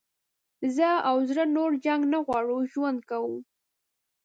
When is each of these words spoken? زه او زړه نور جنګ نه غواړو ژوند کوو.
زه 0.75 0.89
او 1.09 1.17
زړه 1.29 1.43
نور 1.55 1.71
جنګ 1.85 2.01
نه 2.13 2.19
غواړو 2.25 2.57
ژوند 2.71 2.99
کوو. 3.09 3.35